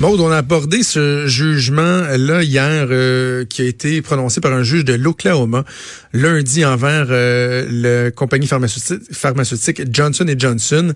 Maud, 0.00 0.20
on 0.20 0.30
a 0.30 0.36
abordé 0.36 0.84
ce 0.84 1.26
jugement-là 1.26 2.44
hier 2.44 2.86
euh, 2.88 3.44
qui 3.44 3.62
a 3.62 3.64
été 3.64 4.00
prononcé 4.00 4.40
par 4.40 4.52
un 4.52 4.62
juge 4.62 4.84
de 4.84 4.94
l'Oklahoma 4.94 5.64
lundi 6.12 6.64
envers 6.64 7.08
euh, 7.10 7.66
la 7.68 8.12
compagnie 8.12 8.46
pharmaceutique, 8.46 9.12
pharmaceutique 9.12 9.82
Johnson 9.92 10.26
Johnson. 10.38 10.94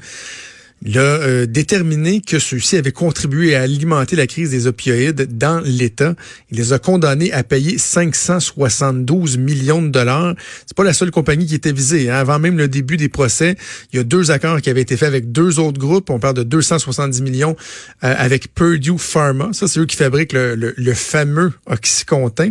Il 0.84 0.98
a 0.98 1.02
euh, 1.02 1.46
déterminé 1.46 2.20
que 2.20 2.40
ceux-ci 2.40 2.76
avaient 2.76 2.90
contribué 2.90 3.54
à 3.54 3.62
alimenter 3.62 4.16
la 4.16 4.26
crise 4.26 4.50
des 4.50 4.66
opioïdes 4.66 5.38
dans 5.38 5.60
l'État. 5.60 6.16
Il 6.50 6.58
les 6.58 6.72
a 6.72 6.80
condamnés 6.80 7.32
à 7.32 7.44
payer 7.44 7.78
572 7.78 9.38
millions 9.38 9.80
de 9.80 9.88
dollars. 9.88 10.34
C'est 10.66 10.76
pas 10.76 10.82
la 10.82 10.92
seule 10.92 11.12
compagnie 11.12 11.46
qui 11.46 11.54
était 11.54 11.72
visée. 11.72 12.10
Hein. 12.10 12.16
Avant 12.16 12.40
même 12.40 12.58
le 12.58 12.66
début 12.66 12.96
des 12.96 13.08
procès, 13.08 13.56
il 13.92 13.96
y 13.96 14.00
a 14.00 14.04
deux 14.04 14.32
accords 14.32 14.60
qui 14.60 14.70
avaient 14.70 14.82
été 14.82 14.96
faits 14.96 15.06
avec 15.06 15.30
deux 15.30 15.60
autres 15.60 15.78
groupes. 15.78 16.10
On 16.10 16.18
parle 16.18 16.34
de 16.34 16.42
270 16.42 17.22
millions 17.22 17.54
euh, 18.02 18.14
avec 18.18 18.52
Purdue 18.52 18.98
Pharma. 18.98 19.50
Ça, 19.52 19.68
c'est 19.68 19.78
eux 19.78 19.86
qui 19.86 19.96
fabriquent 19.96 20.32
le, 20.32 20.56
le 20.56 20.94
fameux 20.94 21.52
Oxycontin 21.66 22.50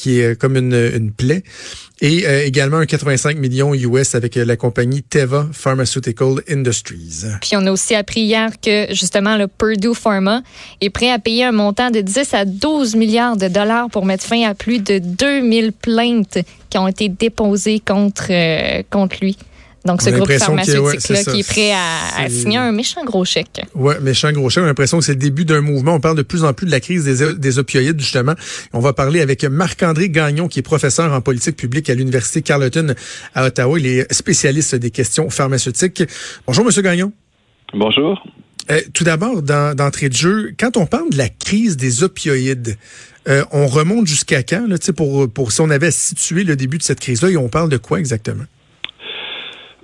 qui 0.00 0.20
est 0.20 0.38
comme 0.38 0.56
une, 0.56 0.74
une 0.74 1.12
plaie. 1.12 1.42
Et 2.02 2.26
euh, 2.26 2.46
également 2.46 2.78
un 2.78 2.86
85 2.86 3.36
millions 3.36 3.74
US 3.74 4.14
avec 4.14 4.38
euh, 4.38 4.44
la 4.46 4.56
compagnie 4.56 5.02
Teva 5.02 5.46
Pharmaceutical 5.52 6.36
Industries. 6.48 7.26
Puis 7.42 7.50
on 7.56 7.66
a 7.66 7.70
aussi 7.70 7.94
appris 7.94 8.22
hier 8.22 8.52
que 8.58 8.86
justement 8.90 9.36
le 9.36 9.48
Purdue 9.48 9.94
Pharma 9.94 10.42
est 10.80 10.88
prêt 10.88 11.10
à 11.10 11.18
payer 11.18 11.44
un 11.44 11.52
montant 11.52 11.90
de 11.90 12.00
10 12.00 12.32
à 12.32 12.46
12 12.46 12.96
milliards 12.96 13.36
de 13.36 13.48
dollars 13.48 13.90
pour 13.90 14.06
mettre 14.06 14.24
fin 14.24 14.48
à 14.48 14.54
plus 14.54 14.78
de 14.78 14.98
2000 14.98 15.72
plaintes 15.72 16.38
qui 16.70 16.78
ont 16.78 16.88
été 16.88 17.10
déposées 17.10 17.80
contre, 17.80 18.28
euh, 18.30 18.82
contre 18.88 19.16
lui. 19.20 19.36
Donc, 19.84 20.02
ce 20.02 20.10
groupe 20.10 20.30
pharmaceutique-là 20.30 21.24
qui 21.24 21.40
est 21.40 21.48
prêt 21.48 21.72
à, 21.72 22.28
signer 22.28 22.58
un 22.58 22.72
méchant 22.72 23.04
gros 23.04 23.24
chèque. 23.24 23.62
Oui, 23.74 23.94
méchant 24.02 24.30
gros 24.32 24.50
chèque. 24.50 24.62
On 24.62 24.66
a 24.66 24.68
l'impression 24.68 24.98
que 24.98 25.04
c'est 25.04 25.12
le 25.12 25.18
début 25.18 25.44
d'un 25.44 25.62
mouvement. 25.62 25.94
On 25.94 26.00
parle 26.00 26.16
de 26.16 26.22
plus 26.22 26.44
en 26.44 26.52
plus 26.52 26.66
de 26.66 26.70
la 26.70 26.80
crise 26.80 27.04
des, 27.04 27.34
des 27.34 27.58
opioïdes, 27.58 27.98
justement. 27.98 28.34
On 28.72 28.80
va 28.80 28.92
parler 28.92 29.20
avec 29.20 29.44
Marc-André 29.44 30.10
Gagnon, 30.10 30.48
qui 30.48 30.58
est 30.58 30.62
professeur 30.62 31.12
en 31.12 31.20
politique 31.20 31.56
publique 31.56 31.88
à 31.88 31.94
l'Université 31.94 32.42
Carleton 32.42 32.94
à 33.34 33.46
Ottawa. 33.46 33.78
Il 33.78 33.86
est 33.86 34.12
spécialiste 34.12 34.74
des 34.74 34.90
questions 34.90 35.30
pharmaceutiques. 35.30 36.02
Bonjour, 36.46 36.64
Monsieur 36.64 36.82
Gagnon. 36.82 37.12
Bonjour. 37.72 38.22
Euh, 38.70 38.80
tout 38.92 39.04
d'abord, 39.04 39.42
d'entrée 39.42 40.08
de 40.08 40.14
jeu, 40.14 40.52
quand 40.58 40.76
on 40.76 40.86
parle 40.86 41.10
de 41.10 41.18
la 41.18 41.28
crise 41.28 41.76
des 41.76 42.02
opioïdes, 42.02 42.76
euh, 43.28 43.44
on 43.52 43.66
remonte 43.66 44.06
jusqu'à 44.06 44.42
quand, 44.42 44.66
là, 44.68 44.76
pour, 44.94 45.30
pour 45.30 45.52
si 45.52 45.60
on 45.60 45.70
avait 45.70 45.90
situé 45.90 46.44
le 46.44 46.56
début 46.56 46.78
de 46.78 46.82
cette 46.82 47.00
crise-là, 47.00 47.30
et 47.30 47.36
on 47.36 47.48
parle 47.48 47.68
de 47.68 47.76
quoi 47.76 47.98
exactement? 47.98 48.44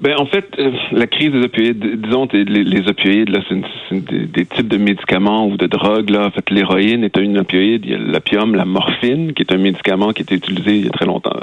Ben 0.01 0.15
en 0.19 0.27
fait, 0.27 0.47
euh, 0.59 0.73
la 0.93 1.07
crise 1.07 1.33
des 1.33 1.43
opioïdes, 1.43 2.03
disons 2.03 2.29
les, 2.33 2.45
les 2.45 2.89
opioïdes 2.89 3.31
là, 3.31 3.41
c'est 3.49 4.05
des, 4.05 4.27
des, 4.27 4.45
types 4.45 4.69
de 4.69 4.77
médicaments 4.77 5.47
ou 5.47 5.57
de 5.57 5.67
drogues 5.67 6.11
là. 6.11 6.27
En 6.27 6.31
fait, 6.31 6.51
l'héroïne 6.51 7.03
est 7.03 7.17
une 7.17 7.39
opioïde. 7.39 7.87
Il 7.87 7.91
y 7.93 7.95
a 7.95 7.99
l'opium, 7.99 8.55
la 8.55 8.67
morphine, 8.67 9.33
qui 9.33 9.43
est 9.43 9.53
un 9.53 9.59
médicament 9.59 10.13
qui 10.13 10.23
a 10.23 10.25
été 10.25 10.35
utilisé 10.35 10.77
il 10.77 10.85
y 10.85 10.89
a 10.89 10.91
très 10.91 11.07
longtemps. 11.07 11.37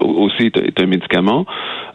Aussi 0.00 0.46
est, 0.46 0.80
un 0.80 0.86
médicament. 0.86 1.46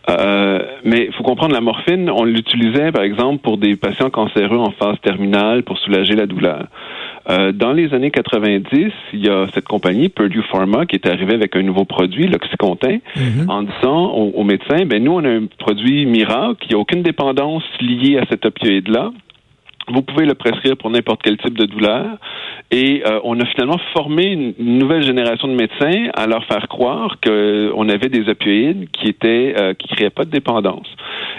Euh, 0.10 0.60
mais 0.84 1.06
il 1.08 1.14
faut 1.14 1.24
comprendre 1.24 1.54
la 1.54 1.62
morphine, 1.62 2.10
on 2.10 2.24
l'utilisait 2.24 2.92
par 2.92 3.04
exemple 3.04 3.40
pour 3.44 3.58
des 3.58 3.76
patients 3.76 4.10
cancéreux 4.10 4.58
en 4.58 4.72
phase 4.72 5.00
terminale 5.02 5.64
pour 5.64 5.78
soulager 5.78 6.16
la 6.16 6.26
douleur. 6.26 6.68
Euh, 7.30 7.52
dans 7.52 7.72
les 7.72 7.94
années 7.94 8.10
90, 8.10 8.92
il 9.14 9.26
y 9.26 9.30
a 9.30 9.46
cette 9.54 9.68
compagnie, 9.68 10.10
Purdue 10.10 10.42
Pharma, 10.52 10.86
qui 10.86 10.96
est 10.96 11.08
arrivée 11.08 11.36
avec 11.36 11.56
un 11.56 11.62
nouveau 11.62 11.86
produit, 11.86 12.28
l'Oxycontin, 12.28 12.98
mhm. 13.16 13.50
en 13.50 13.64
disant 13.64 14.12
aux, 14.12 14.44
médecins, 14.44 14.86
ben 14.86 15.04
nous, 15.04 15.14
on 15.14 15.24
a 15.24 15.30
un 15.30 15.46
produit 15.60 16.06
miracle, 16.08 16.66
il 16.66 16.70
n'y 16.70 16.76
a 16.76 16.80
aucune 16.80 17.04
dépendance 17.04 17.64
liée 17.80 18.18
à 18.18 18.26
cet 18.30 18.46
opioïde-là. 18.46 19.12
Vous 19.88 20.02
pouvez 20.02 20.26
le 20.26 20.36
prescrire 20.36 20.78
pour 20.78 20.90
n'importe 20.90 21.22
quel 21.24 21.38
type 21.38 21.58
de 21.58 21.66
douleur. 21.66 22.18
Et 22.72 23.04
euh, 23.06 23.20
on 23.24 23.40
a 23.40 23.46
finalement 23.46 23.80
formé 23.94 24.28
une, 24.28 24.80
nouvelle 24.80 25.04
génération 25.04 25.48
de 25.48 25.54
médecins 25.54 26.10
à 26.14 26.28
leur 26.28 26.46
faire 26.46 26.68
croire 26.68 27.18
qu'on 27.24 27.90
avait 27.90 28.10
des 28.10 28.30
opioïdes 28.30 28.90
qui 28.92 29.08
étaient 29.08 29.54
euh, 29.58 29.74
qui 29.74 29.88
créaient 29.90 30.10
pas 30.10 30.26
de 30.26 30.30
dépendance. 30.30 30.88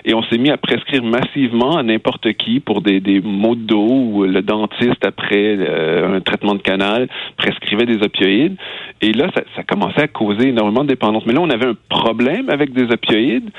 Et 0.04 0.14
on 0.14 0.22
s'est 0.24 0.38
mis 0.38 0.50
à 0.50 0.56
prescrire 0.56 1.02
massivement 1.02 1.76
à 1.76 1.82
n'importe 1.82 2.32
qui 2.34 2.60
pour 2.60 2.82
des, 2.82 3.00
des 3.00 3.20
maux 3.20 3.54
de 3.54 3.62
dos 3.62 3.88
ou 3.88 4.24
le 4.24 4.42
dentiste 4.42 5.04
après 5.04 5.56
euh, 5.58 6.16
un 6.16 6.20
traitement 6.20 6.54
de 6.54 6.62
canal 6.62 7.08
prescrivait 7.36 7.86
des 7.86 8.02
opioïdes. 8.04 8.56
Et 9.00 9.12
là, 9.12 9.28
ça, 9.34 9.42
ça 9.56 9.62
commençait 9.62 10.02
à 10.02 10.08
causer 10.08 10.48
énormément 10.48 10.82
de 10.82 10.88
dépendance. 10.88 11.24
Mais 11.26 11.32
là, 11.32 11.40
on 11.40 11.50
avait 11.50 11.68
un 11.68 11.76
problème 11.88 12.50
avec 12.50 12.72
des 12.72 12.92
opioïdes. 12.92 13.50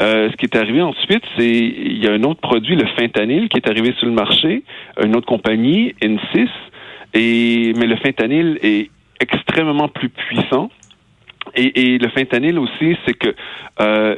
Euh, 0.00 0.30
ce 0.30 0.36
qui 0.36 0.46
est 0.46 0.56
arrivé 0.56 0.80
ensuite, 0.80 1.22
c'est 1.36 1.46
il 1.46 2.02
y 2.02 2.08
a 2.08 2.12
un 2.12 2.22
autre 2.22 2.40
produit, 2.40 2.74
le 2.74 2.86
fentanyl, 2.98 3.48
qui 3.48 3.58
est 3.58 3.68
arrivé 3.68 3.92
sur 3.98 4.06
le 4.06 4.12
marché, 4.12 4.29
une 5.02 5.16
autre 5.16 5.26
compagnie, 5.26 5.94
N6, 6.02 6.48
et 7.14 7.72
mais 7.76 7.86
le 7.86 7.96
fentanyl 7.96 8.58
est 8.62 8.90
extrêmement 9.20 9.88
plus 9.88 10.08
puissant. 10.08 10.70
Et, 11.56 11.98
le 11.98 12.08
fentanyl 12.10 12.58
aussi, 12.58 12.96
c'est 13.04 13.14
que 13.14 13.34
euh, 13.80 14.14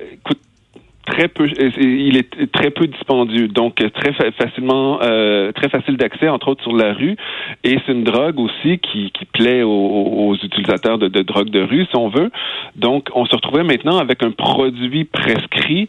euh, 1.18 1.68
il 1.80 2.16
est 2.16 2.52
très 2.52 2.70
peu 2.70 2.86
dispendieux, 2.86 3.48
donc 3.48 3.76
très 3.76 4.12
facilement, 4.32 4.98
euh, 5.02 5.50
très 5.52 5.68
facile 5.68 5.96
d'accès, 5.96 6.28
entre 6.28 6.48
autres 6.48 6.62
sur 6.62 6.76
la 6.76 6.92
rue. 6.92 7.16
Et 7.64 7.78
c'est 7.84 7.92
une 7.92 8.04
drogue 8.04 8.38
aussi 8.38 8.78
qui, 8.78 9.10
plaît 9.32 9.62
aux, 9.62 10.34
utilisateurs 10.42 10.98
de 10.98 11.08
drogue 11.22 11.50
de 11.50 11.62
rue, 11.62 11.86
si 11.86 11.96
on 11.96 12.08
veut. 12.08 12.30
Donc, 12.76 13.08
on 13.14 13.24
se 13.24 13.34
retrouvait 13.34 13.64
maintenant 13.64 13.98
avec 13.98 14.22
un 14.22 14.30
produit 14.30 15.04
prescrit 15.04 15.88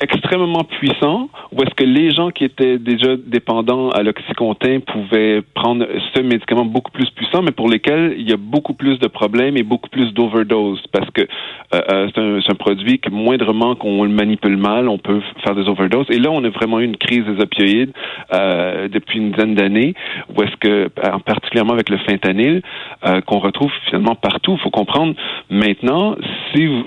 extrêmement 0.00 0.64
puissant 0.64 1.28
ou 1.52 1.62
est-ce 1.62 1.74
que 1.74 1.84
les 1.84 2.10
gens 2.10 2.30
qui 2.30 2.44
étaient 2.44 2.78
déjà 2.78 3.16
dépendants 3.16 3.90
à 3.90 4.02
l'oxycontin 4.02 4.80
pouvaient 4.80 5.42
prendre 5.54 5.86
ce 6.14 6.20
médicament 6.20 6.64
beaucoup 6.64 6.90
plus 6.90 7.08
puissant, 7.10 7.42
mais 7.42 7.52
pour 7.52 7.68
lesquels 7.68 8.14
il 8.18 8.28
y 8.28 8.32
a 8.32 8.36
beaucoup 8.36 8.74
plus 8.74 8.98
de 8.98 9.06
problèmes 9.06 9.56
et 9.56 9.62
beaucoup 9.62 9.88
plus 9.88 10.12
d'overdose 10.12 10.82
parce 10.92 11.08
que 11.10 11.22
euh, 11.22 11.80
euh 11.90 12.08
c'est 12.14 12.20
un, 12.20 12.36
un, 12.36 12.54
produit 12.54 12.98
que 12.98 13.10
moindrement 13.10 13.74
qu'on 13.74 14.02
le 14.04 14.10
manipule 14.10 14.56
mal, 14.56 14.88
on 14.88 14.98
peut 14.98 15.20
faire 15.44 15.54
des 15.54 15.68
overdoses. 15.68 16.06
Et 16.10 16.18
là, 16.18 16.30
on 16.30 16.42
a 16.44 16.48
vraiment 16.50 16.80
eu 16.80 16.84
une 16.84 16.96
crise 16.96 17.24
des 17.24 17.40
opioïdes 17.40 17.92
euh, 18.32 18.88
depuis 18.88 19.18
une 19.18 19.32
dizaine 19.32 19.54
d'années, 19.54 19.94
où 20.34 20.42
est-ce 20.42 20.56
que, 20.56 20.90
en 21.02 21.20
particulièrement 21.20 21.72
avec 21.72 21.88
le 21.88 21.98
fentanyl, 21.98 22.62
euh, 23.06 23.20
qu'on 23.22 23.38
retrouve 23.38 23.70
finalement 23.86 24.14
partout. 24.14 24.56
Faut 24.58 24.70
comprendre 24.70 25.14
maintenant, 25.50 26.16
si 26.52 26.66
vous 26.66 26.84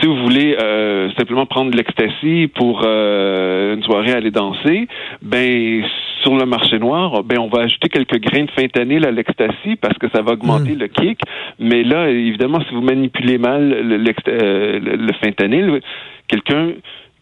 si 0.00 0.06
vous 0.06 0.16
voulez 0.16 0.56
euh, 0.60 1.10
simplement 1.16 1.46
prendre 1.46 1.70
de 1.70 1.76
l'ecstasy 1.76 2.48
pour 2.54 2.82
euh, 2.84 3.74
une 3.74 3.82
soirée 3.82 4.12
aller 4.12 4.30
danser, 4.30 4.88
ben 5.22 5.84
sur 6.22 6.36
le 6.36 6.46
marché 6.46 6.78
noir, 6.78 7.22
ben 7.24 7.38
on 7.38 7.48
va 7.48 7.62
ajouter 7.62 7.88
quelques 7.88 8.18
grains 8.20 8.44
de 8.44 8.50
fentanyl 8.50 9.06
à 9.06 9.10
l'ecstasy 9.10 9.76
parce 9.80 9.96
que 9.98 10.08
ça 10.10 10.22
va 10.22 10.32
augmenter 10.32 10.74
hmm. 10.74 10.78
le 10.78 10.88
kick. 10.88 11.20
Mais 11.58 11.82
là, 11.82 12.10
évidemment, 12.10 12.60
si 12.68 12.74
vous 12.74 12.80
manipulez 12.80 13.38
mal 13.38 13.68
le, 13.68 14.14
euh, 14.28 14.80
le 14.80 15.12
fentanyl, 15.14 15.80
quelqu'un 16.28 16.72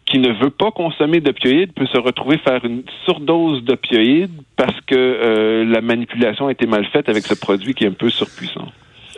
qui 0.05 0.19
ne 0.19 0.31
veut 0.31 0.49
pas 0.49 0.71
consommer 0.71 1.19
d'opioïdes 1.19 1.73
peut 1.73 1.85
se 1.87 1.97
retrouver 1.97 2.37
faire 2.37 2.63
une 2.63 2.83
surdose 3.05 3.63
d'opioïdes 3.63 4.31
parce 4.55 4.79
que 4.81 5.65
la 5.67 5.81
manipulation 5.81 6.47
a 6.47 6.51
été 6.51 6.65
mal 6.65 6.85
faite 6.85 7.09
avec 7.09 7.23
ce 7.23 7.33
produit 7.33 7.73
qui 7.73 7.83
est 7.83 7.87
un 7.87 7.91
peu 7.91 8.09
surpuissant. 8.09 8.67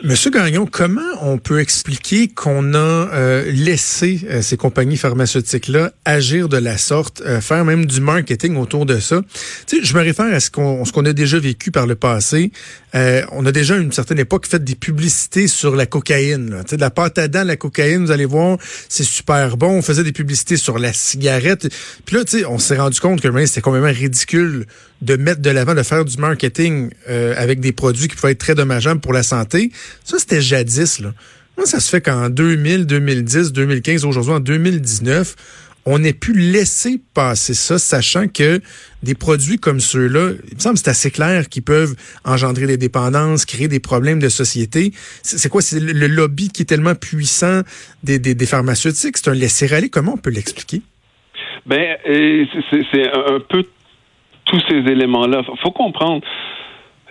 Monsieur 0.02 0.30
Gagnon, 0.30 0.64
comment 0.64 1.02
on 1.20 1.36
peut 1.36 1.60
expliquer 1.60 2.28
qu'on 2.28 2.72
a 2.72 2.78
euh, 2.78 3.52
laissé 3.52 4.20
euh, 4.30 4.40
ces 4.40 4.56
compagnies 4.56 4.96
pharmaceutiques-là 4.96 5.92
agir 6.06 6.48
de 6.48 6.56
la 6.56 6.78
sorte, 6.78 7.20
euh, 7.26 7.42
faire 7.42 7.66
même 7.66 7.84
du 7.84 8.00
marketing 8.00 8.56
autour 8.56 8.86
de 8.86 8.98
ça? 8.98 9.20
Tu 9.66 9.84
je 9.84 9.94
me 9.94 10.00
réfère 10.00 10.32
à 10.32 10.40
ce 10.40 10.50
qu'on 10.50 10.86
ce 10.86 10.92
qu'on 10.92 11.04
a 11.04 11.12
déjà 11.12 11.38
vécu 11.38 11.70
par 11.70 11.86
le 11.86 11.96
passé. 11.96 12.50
On 12.92 13.46
a 13.46 13.52
déjà 13.52 13.76
une 13.76 13.92
certaine 13.92 14.18
époque 14.18 14.46
fait 14.46 14.62
des 14.62 14.74
publicités 14.74 15.46
sur 15.48 15.76
la 15.76 15.86
cocaïne. 15.86 16.62
Sais, 16.66 16.76
de 16.76 16.80
la 16.80 16.90
pâte 16.90 17.18
à 17.18 17.28
dents, 17.28 17.44
la 17.44 17.56
cocaïne, 17.56 18.04
vous 18.04 18.10
allez 18.10 18.24
voir, 18.24 18.58
c'est 18.88 19.04
super 19.04 19.56
bon. 19.56 19.78
On 19.78 19.82
faisait 19.82 20.04
des 20.04 20.12
publicités 20.12 20.56
sur 20.56 20.78
la 20.78 20.92
cigarette. 20.92 21.68
Puis 22.04 22.16
là, 22.16 22.22
on 22.48 22.58
s'est 22.58 22.76
rendu 22.76 22.98
compte 23.00 23.20
que 23.20 23.46
c'était 23.46 23.60
complètement 23.60 23.92
ridicule 23.92 24.66
de 25.02 25.16
mettre 25.16 25.40
de 25.40 25.50
l'avant, 25.50 25.74
de 25.74 25.82
faire 25.82 26.04
du 26.04 26.16
marketing 26.16 26.90
avec 27.06 27.60
des 27.60 27.72
produits 27.72 28.08
qui 28.08 28.16
pouvaient 28.16 28.32
être 28.32 28.38
très 28.38 28.54
dommageables 28.54 29.00
pour 29.00 29.12
la 29.12 29.22
santé. 29.22 29.70
Ça, 30.04 30.18
c'était 30.18 30.40
jadis. 30.40 30.98
Là. 31.00 31.12
Ça 31.64 31.78
se 31.78 31.90
fait 31.90 32.00
qu'en 32.00 32.30
2000, 32.30 32.86
2010, 32.86 33.52
2015, 33.52 34.04
aujourd'hui, 34.04 34.32
en 34.32 34.40
2019, 34.40 35.36
on 35.86 36.02
ait 36.04 36.12
pu 36.12 36.32
laisser 36.32 37.00
passer 37.14 37.54
ça, 37.54 37.78
sachant 37.78 38.28
que 38.28 38.60
des 39.02 39.14
produits 39.14 39.58
comme 39.58 39.80
ceux-là, 39.80 40.32
il 40.48 40.54
me 40.54 40.60
semble 40.60 40.74
que 40.74 40.80
c'est 40.80 40.90
assez 40.90 41.10
clair 41.10 41.48
qu'ils 41.48 41.62
peuvent 41.62 41.94
engendrer 42.24 42.66
des 42.66 42.76
dépendances, 42.76 43.44
créer 43.46 43.68
des 43.68 43.80
problèmes 43.80 44.18
de 44.18 44.28
société. 44.28 44.92
C'est 45.22 45.48
quoi? 45.48 45.62
C'est 45.62 45.80
le 45.80 46.06
lobby 46.06 46.48
qui 46.48 46.62
est 46.62 46.66
tellement 46.66 46.94
puissant 46.94 47.62
des, 48.02 48.46
pharmaceutiques. 48.46 49.16
C'est 49.16 49.30
un 49.30 49.34
laisser-aller. 49.34 49.88
Comment 49.88 50.14
on 50.14 50.18
peut 50.18 50.30
l'expliquer? 50.30 50.82
Ben, 51.66 51.96
euh, 52.08 52.44
c'est 52.92 53.10
un 53.10 53.40
peu 53.48 53.64
tous 54.44 54.60
ces 54.68 54.78
éléments-là. 54.90 55.42
faut 55.62 55.70
comprendre 55.70 56.22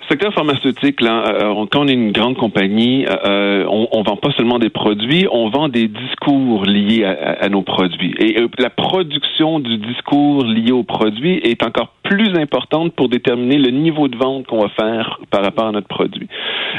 secteur 0.09 0.33
pharmaceutique, 0.33 1.01
là, 1.01 1.23
euh, 1.27 1.65
quand 1.71 1.81
on 1.81 1.87
est 1.87 1.93
une 1.93 2.11
grande 2.11 2.35
compagnie, 2.35 3.05
euh, 3.07 3.65
on, 3.69 3.87
on 3.91 4.01
vend 4.01 4.17
pas 4.17 4.31
seulement 4.31 4.57
des 4.57 4.69
produits, 4.69 5.27
on 5.31 5.49
vend 5.49 5.69
des 5.69 5.87
discours 5.87 6.65
liés 6.65 7.05
à, 7.05 7.47
nos 7.49 7.61
produits. 7.61 8.15
Et 8.19 8.35
la 8.57 8.69
production 8.69 9.59
du 9.59 9.77
discours 9.77 10.43
lié 10.43 10.71
aux 10.71 10.83
produits 10.83 11.37
est 11.43 11.63
encore 11.63 11.93
plus 12.03 12.35
importante 12.37 12.93
pour 12.93 13.07
déterminer 13.07 13.57
le 13.57 13.69
niveau 13.69 14.07
de 14.07 14.17
vente 14.17 14.47
qu'on 14.47 14.61
va 14.61 14.69
faire 14.69 15.19
par 15.29 15.43
rapport 15.43 15.67
à 15.67 15.71
notre 15.71 15.87
produit. 15.87 16.27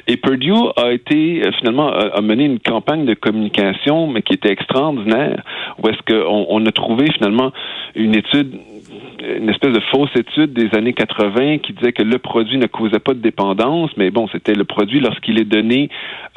Et 0.08 0.16
Purdue 0.16 0.52
a 0.76 0.90
été 0.92 1.42
finalement 1.58 1.88
a, 1.88 2.20
mené 2.20 2.44
une 2.44 2.58
campagne 2.58 3.04
de 3.04 3.14
communication, 3.14 4.08
mais 4.08 4.22
qui 4.22 4.34
était 4.34 4.50
extraordinaire, 4.50 5.42
où 5.82 5.88
est-ce 5.88 6.02
qu'on 6.06 6.46
on 6.48 6.66
a 6.66 6.72
trouvé 6.72 7.10
finalement 7.12 7.52
une 7.94 8.16
étude 8.16 8.58
une 9.22 9.48
espèce 9.48 9.72
de 9.72 9.80
fausse 9.92 10.10
étude 10.16 10.52
des 10.52 10.76
années 10.76 10.92
80 10.92 11.58
qui 11.58 11.72
disait 11.72 11.92
que 11.92 12.02
le 12.02 12.18
produit 12.18 12.58
ne 12.58 12.66
causait 12.66 12.98
pas 12.98 13.14
de 13.14 13.20
dépendance, 13.20 13.90
mais 13.96 14.10
bon, 14.10 14.28
c'était 14.32 14.54
le 14.54 14.64
produit 14.64 15.00
lorsqu'il 15.00 15.38
est 15.38 15.44
donné 15.44 15.88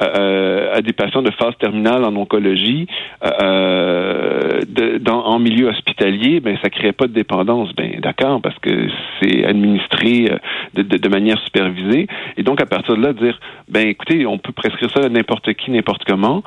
euh, 0.02 0.74
à 0.74 0.80
des 0.82 0.92
patients 0.92 1.22
de 1.22 1.30
phase 1.30 1.54
terminale 1.58 2.04
en 2.04 2.14
oncologie 2.16 2.86
euh, 3.24 4.60
dans, 5.00 5.24
en 5.24 5.38
milieu 5.38 5.68
hospitalier, 5.68 6.40
ben 6.40 6.58
ça 6.62 6.70
créait 6.70 6.92
pas 6.92 7.06
de 7.06 7.12
dépendance. 7.12 7.74
Ben 7.74 8.00
d'accord, 8.00 8.40
parce 8.40 8.58
que 8.58 8.88
c'est 9.20 9.44
administré 9.44 10.30
euh, 10.30 10.38
de, 10.74 10.82
de, 10.82 10.96
de, 10.96 11.08
manière 11.08 11.38
supervisée. 11.40 12.06
Et 12.36 12.42
donc 12.42 12.60
à 12.60 12.66
partir 12.66 12.96
de 12.96 13.02
là, 13.02 13.12
dire 13.12 13.38
ben 13.68 13.88
écoutez, 13.88 14.26
on 14.26 14.38
peut 14.38 14.52
prescrire 14.52 14.90
ça 14.90 15.04
à 15.04 15.08
n'importe 15.08 15.52
qui, 15.54 15.70
n'importe 15.70 16.04
comment. 16.04 16.42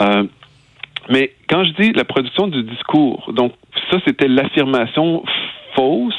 Euh, 0.00 0.24
mais 1.10 1.32
quand 1.48 1.64
je 1.64 1.72
dis 1.82 1.92
la 1.92 2.04
production 2.04 2.48
du 2.48 2.62
discours, 2.62 3.32
donc 3.32 3.52
ça 3.90 3.98
c'était 4.06 4.28
l'affirmation 4.28 5.24
fausse 5.74 6.14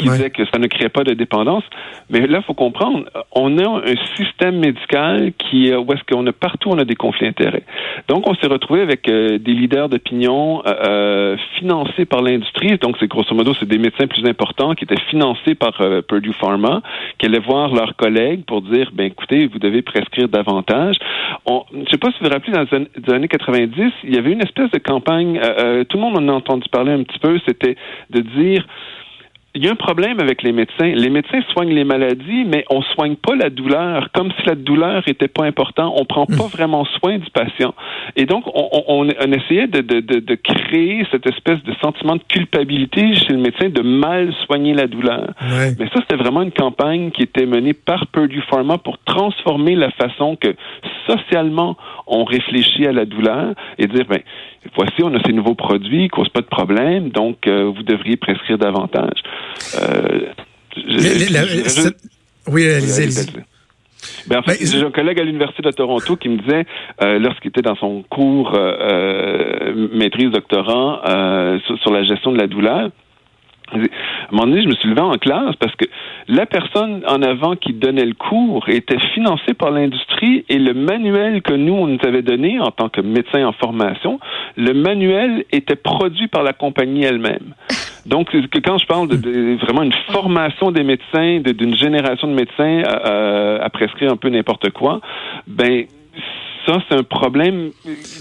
qui 0.00 0.08
disait 0.08 0.30
que 0.30 0.44
ça 0.46 0.58
ne 0.58 0.66
créait 0.66 0.88
pas 0.88 1.04
de 1.04 1.14
dépendance. 1.14 1.64
Mais 2.08 2.26
là, 2.26 2.38
il 2.38 2.44
faut 2.44 2.54
comprendre, 2.54 3.04
on 3.32 3.58
a 3.58 3.68
un 3.68 4.16
système 4.16 4.58
médical 4.58 5.32
qui, 5.38 5.72
où 5.74 5.92
est-ce 5.92 6.02
qu'on 6.12 6.26
a 6.26 6.32
partout, 6.32 6.70
on 6.70 6.78
a 6.78 6.84
des 6.84 6.96
conflits 6.96 7.26
d'intérêts. 7.26 7.64
Donc, 8.08 8.28
on 8.28 8.34
s'est 8.34 8.46
retrouvé 8.46 8.80
avec 8.80 9.08
euh, 9.08 9.38
des 9.38 9.52
leaders 9.52 9.88
d'opinion 9.88 10.62
euh, 10.66 10.70
euh, 10.70 11.36
financés 11.58 12.04
par 12.04 12.22
l'industrie. 12.22 12.76
Donc, 12.78 12.96
c'est 12.98 13.08
grosso 13.08 13.34
modo, 13.34 13.52
c'est 13.58 13.68
des 13.68 13.78
médecins 13.78 14.06
plus 14.06 14.26
importants 14.26 14.74
qui 14.74 14.84
étaient 14.84 15.00
financés 15.10 15.54
par 15.54 15.72
Purdue 16.08 16.32
Pharma, 16.40 16.82
qui 17.18 17.26
allaient 17.26 17.38
voir 17.38 17.74
leurs 17.74 17.96
collègues 17.96 18.44
pour 18.46 18.62
dire, 18.62 18.90
ben 18.92 19.06
écoutez, 19.06 19.46
vous 19.46 19.58
devez 19.58 19.82
prescrire 19.82 20.28
davantage. 20.28 20.96
On, 21.46 21.64
je 21.72 21.78
ne 21.78 21.86
sais 21.86 21.98
pas 21.98 22.08
si 22.10 22.18
vous 22.20 22.26
vous 22.26 22.32
rappelez, 22.32 22.52
dans 22.52 22.86
les 23.06 23.14
années 23.14 23.28
90, 23.28 23.92
il 24.04 24.14
y 24.14 24.18
avait 24.18 24.32
une 24.32 24.42
espèce 24.42 24.70
de 24.70 24.78
campagne, 24.78 25.40
tout 25.88 25.96
le 25.96 26.00
monde 26.00 26.18
en 26.18 26.28
a 26.28 26.32
entendu 26.32 26.68
parler 26.70 26.92
un 26.92 27.02
petit 27.02 27.18
peu, 27.18 27.38
c'était 27.46 27.76
de 28.10 28.20
dire, 28.20 28.66
il 29.54 29.64
y 29.64 29.68
a 29.68 29.72
un 29.72 29.76
problème 29.76 30.20
avec 30.20 30.42
les 30.42 30.52
médecins. 30.52 30.92
Les 30.94 31.10
médecins 31.10 31.40
soignent 31.52 31.74
les 31.74 31.84
maladies, 31.84 32.44
mais 32.44 32.64
on 32.70 32.82
soigne 32.82 33.16
pas 33.16 33.34
la 33.34 33.50
douleur, 33.50 34.10
comme 34.12 34.30
si 34.38 34.46
la 34.46 34.54
douleur 34.54 35.02
était 35.08 35.28
pas 35.28 35.44
importante. 35.44 35.92
On 35.96 36.04
prend 36.04 36.26
pas 36.26 36.44
hmm. 36.44 36.52
vraiment 36.52 36.84
soin 36.84 37.18
du 37.18 37.28
patient. 37.30 37.74
Et 38.14 38.26
donc, 38.26 38.44
on, 38.46 38.68
on, 38.86 39.08
on 39.08 39.32
essayait 39.32 39.66
de, 39.66 39.80
de, 39.80 40.00
de, 40.00 40.20
de, 40.20 40.34
créer 40.36 41.04
cette 41.10 41.26
espèce 41.26 41.60
de 41.64 41.72
sentiment 41.82 42.14
de 42.14 42.22
culpabilité 42.28 43.14
chez 43.14 43.32
le 43.32 43.38
médecin 43.38 43.68
de 43.68 43.82
mal 43.82 44.32
soigner 44.46 44.72
la 44.72 44.86
douleur. 44.86 45.32
Mais 45.78 45.86
ça, 45.88 46.00
c'était 46.00 46.16
vraiment 46.16 46.42
une 46.42 46.52
campagne 46.52 47.10
qui 47.10 47.22
était 47.22 47.46
menée 47.46 47.74
par 47.74 48.06
Purdue 48.06 48.42
Pharma 48.48 48.78
pour 48.78 48.98
transformer 48.98 49.74
la 49.74 49.90
façon 49.90 50.36
que 50.36 50.54
socialement 51.08 51.76
on 52.06 52.24
réfléchit 52.24 52.86
à 52.86 52.92
la 52.92 53.04
douleur 53.04 53.54
et 53.78 53.86
dire, 53.86 54.04
ben, 54.08 54.20
voici, 54.76 55.02
on 55.02 55.14
a 55.14 55.22
ces 55.24 55.32
nouveaux 55.32 55.54
produits, 55.54 56.04
ils 56.04 56.10
causent 56.10 56.28
pas 56.28 56.40
de 56.40 56.46
problème, 56.46 57.10
donc 57.10 57.46
euh, 57.46 57.64
vous 57.74 57.82
devriez 57.82 58.16
prescrire 58.16 58.58
davantage. 58.58 59.22
Euh, 59.76 60.20
oui, 62.46 62.68
allez-y. 62.68 63.26
Ben, 64.26 64.38
en 64.38 64.42
fait, 64.42 64.58
ben, 64.58 64.66
j'ai 64.66 64.82
un 64.82 64.90
collègue 64.90 65.20
à 65.20 65.24
l'Université 65.24 65.62
de 65.62 65.70
Toronto 65.70 66.16
qui 66.16 66.28
me 66.28 66.38
disait, 66.38 66.64
euh, 67.02 67.18
lorsqu'il 67.18 67.48
était 67.50 67.62
dans 67.62 67.76
son 67.76 68.02
cours 68.08 68.58
maîtrise 69.92 70.30
doctorant 70.30 71.00
sur, 71.82 71.92
la 71.92 72.02
gestion 72.04 72.32
de 72.32 72.38
la 72.38 72.46
douleur, 72.46 72.90
à 73.72 73.76
un 73.76 73.80
moment 74.32 74.46
donné, 74.46 74.62
je 74.62 74.68
me 74.68 74.74
suis 74.74 74.88
levé 74.88 75.00
en 75.00 75.12
classe 75.12 75.54
parce 75.56 75.74
que 75.76 75.84
la 76.28 76.46
personne 76.46 77.02
en 77.06 77.22
avant 77.22 77.56
qui 77.56 77.72
donnait 77.72 78.04
le 78.04 78.14
cours 78.14 78.68
était 78.68 78.98
financée 79.14 79.54
par 79.54 79.70
l'industrie 79.70 80.44
et 80.48 80.58
le 80.58 80.74
manuel 80.74 81.42
que 81.42 81.54
nous, 81.54 81.74
on 81.74 81.86
nous 81.86 81.98
avait 82.04 82.22
donné 82.22 82.58
en 82.60 82.70
tant 82.70 82.88
que 82.88 83.00
médecin 83.00 83.44
en 83.46 83.52
formation, 83.52 84.18
le 84.56 84.72
manuel 84.72 85.44
était 85.52 85.76
produit 85.76 86.28
par 86.28 86.42
la 86.42 86.52
compagnie 86.52 87.04
elle-même. 87.04 87.54
Donc, 88.06 88.28
quand 88.64 88.78
je 88.78 88.86
parle 88.86 89.08
de, 89.08 89.56
vraiment 89.64 89.82
une 89.82 89.94
formation 90.12 90.70
des 90.70 90.82
médecins, 90.82 91.40
d'une 91.40 91.76
génération 91.76 92.28
de 92.28 92.34
médecins 92.34 92.82
à, 92.84 93.64
à 93.64 93.70
prescrire 93.70 94.12
un 94.12 94.16
peu 94.16 94.28
n'importe 94.28 94.70
quoi, 94.70 95.00
ben 95.46 95.86
ça, 96.66 96.78
c'est 96.88 96.96
un 96.96 97.02
problème 97.02 97.70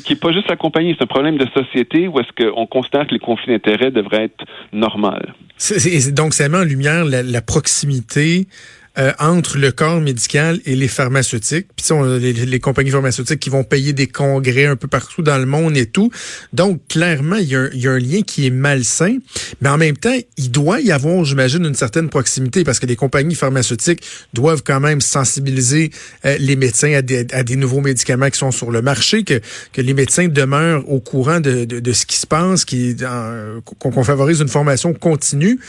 qui 0.06 0.14
n'est 0.14 0.20
pas 0.20 0.32
juste 0.32 0.50
la 0.50 0.56
compagnie, 0.56 0.96
c'est 0.98 1.04
un 1.04 1.08
problème 1.08 1.38
de 1.38 1.48
société 1.54 2.08
où 2.08 2.20
est-ce 2.20 2.46
qu'on 2.46 2.66
constate 2.66 3.10
que 3.10 3.14
les 3.14 3.20
conflits 3.20 3.54
d'intérêts 3.54 3.92
devraient 3.92 4.26
être 4.26 4.46
normaux. 4.72 5.12
donc, 6.14 6.34
c'est 6.34 6.48
vraiment 6.48 6.64
en 6.64 6.68
lumière 6.68 7.04
la 7.06 7.42
proximité 7.42 8.48
euh, 8.98 9.14
entre 9.20 9.58
le 9.58 9.72
corps 9.72 10.02
médical 10.02 10.60
et 10.66 10.76
les 10.76 10.88
pharmaceutiques. 10.88 11.68
Puis 11.76 11.92
on 11.92 12.04
les, 12.04 12.34
les, 12.34 12.60
compagnies 12.60 12.90
pharmaceutiques 12.90 13.40
qui 13.40 13.50
vont 13.50 13.64
payer 13.64 13.94
des 13.94 14.08
congrès 14.08 14.66
un 14.66 14.76
peu 14.76 14.88
partout 14.88 15.22
dans 15.22 15.38
le 15.38 15.46
monde 15.46 15.78
et 15.78 15.86
tout. 15.86 16.12
Donc 16.54 16.82
clairement, 16.88 17.36
il 17.36 17.48
y, 17.48 17.56
a 17.56 17.60
un, 17.60 17.70
y 17.74 17.88
a 17.88 17.92
un 17.92 18.00
lien 18.00 18.22
qui 18.22 18.48
est 18.48 18.50
malsain, 18.50 19.18
mais 19.62 19.70
en 19.70 19.78
même 19.78 19.96
temps, 19.96 20.18
il 20.38 20.52
doit 20.52 20.82
y 20.82 20.92
avoir, 20.92 21.24
j'imagine, 21.24 21.66
une 21.66 21.76
certaine 21.76 22.10
proximité 22.10 22.64
parce 22.64 22.80
que 22.80 22.88
les 22.88 22.96
compagnies 22.96 23.36
pharmaceutiques 23.36 24.04
doivent 24.34 24.64
quand 24.64 24.80
même 24.80 25.02
sensibiliser 25.02 25.92
euh, 26.26 26.38
les 26.40 26.56
médecins 26.56 26.94
à 26.94 27.02
des, 27.02 27.28
à 27.32 27.44
des, 27.44 27.56
nouveaux 27.56 27.82
médicaments 27.82 28.30
qui 28.30 28.40
sont 28.40 28.52
sur 28.52 28.72
le 28.72 28.82
marché, 28.82 29.24
que, 29.24 29.40
que 29.72 29.82
les 29.82 29.94
médecins 29.94 30.28
demeurent 30.28 30.90
au 30.90 31.00
courant 31.00 31.40
de, 31.40 31.66
de, 31.66 31.80
de 31.80 31.94
ce 31.94 32.06
qui 32.06 32.18
se 32.18 32.28
passe, 32.28 32.66
qu'on 32.66 34.04
favorise 34.04 34.40
une 34.42 34.48
formation 34.48 34.94
continue. 34.94 35.60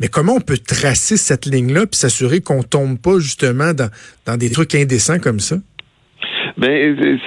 Mais 0.00 0.08
comment 0.08 0.34
on 0.34 0.40
peut 0.40 0.58
tracer 0.58 1.16
cette 1.16 1.46
ligne-là 1.46 1.86
puis 1.86 1.98
s'assurer 1.98 2.40
qu'on 2.40 2.62
tombe 2.62 2.98
pas 2.98 3.18
justement 3.18 3.72
dans, 3.72 3.90
dans 4.26 4.36
des 4.36 4.50
trucs 4.50 4.74
indécents 4.74 5.18
comme 5.18 5.40
ça? 5.40 5.56
Ben, 6.62 7.18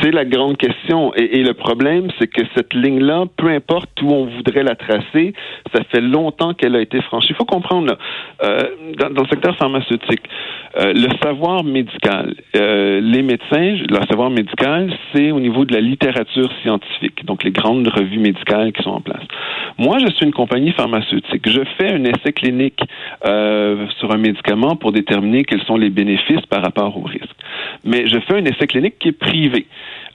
c'est 0.00 0.12
la 0.12 0.24
grande 0.24 0.56
question. 0.56 1.12
Et, 1.14 1.42
le 1.42 1.52
problème, 1.52 2.08
c'est 2.18 2.26
que 2.26 2.40
cette 2.56 2.72
ligne-là, 2.72 3.24
peu 3.36 3.48
importe 3.48 3.90
où 4.00 4.10
on 4.10 4.24
voudrait 4.24 4.62
la 4.62 4.76
tracer, 4.76 5.34
ça 5.74 5.82
fait 5.90 6.00
longtemps 6.00 6.54
qu'elle 6.54 6.74
a 6.74 6.80
été 6.80 7.02
franchie. 7.02 7.28
Il 7.30 7.36
faut 7.36 7.44
comprendre, 7.44 7.98
euh, 8.42 8.62
dans, 8.96 9.10
le 9.10 9.28
secteur 9.28 9.54
pharmaceutique, 9.58 10.22
euh, 10.80 10.94
le 10.94 11.08
savoir 11.22 11.64
médical, 11.64 12.34
euh, 12.56 12.98
les 13.02 13.20
médecins, 13.20 13.76
le 13.90 14.06
savoir 14.08 14.30
médical, 14.30 14.90
c'est 15.12 15.32
au 15.32 15.40
niveau 15.40 15.66
de 15.66 15.74
la 15.74 15.82
littérature 15.82 16.50
scientifique, 16.62 17.26
donc 17.26 17.44
les 17.44 17.50
grandes 17.50 17.86
revues 17.88 18.20
médicales 18.20 18.72
qui 18.72 18.82
sont 18.82 18.92
en 18.92 19.02
place. 19.02 19.24
Moi, 19.76 19.98
je 19.98 20.06
suis 20.14 20.24
une 20.24 20.32
compagnie 20.32 20.72
pharmaceutique. 20.72 21.46
Je 21.46 21.60
fais 21.76 21.92
un 21.92 22.04
essai 22.04 22.32
clinique 22.32 22.80
sur 23.22 24.12
un 24.12 24.18
médicament 24.18 24.76
pour 24.76 24.92
déterminer 24.92 25.44
quels 25.44 25.62
sont 25.64 25.76
les 25.76 25.90
bénéfices 25.90 26.46
par 26.48 26.62
rapport 26.62 26.96
aux 26.96 27.02
risques. 27.02 27.28
Mais 27.84 28.06
je 28.06 28.18
fais 28.20 28.36
un 28.36 28.44
essai 28.44 28.61
clinique 28.66 28.98
qui 28.98 29.08
est 29.08 29.18
privé. 29.18 29.66